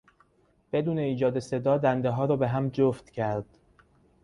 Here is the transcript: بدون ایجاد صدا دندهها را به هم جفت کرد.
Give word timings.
بدون 0.71 0.97
ایجاد 0.99 1.39
صدا 1.39 1.77
دندهها 1.77 2.25
را 2.25 2.35
به 2.35 2.47
هم 2.47 2.69
جفت 2.69 3.09
کرد. 3.09 3.57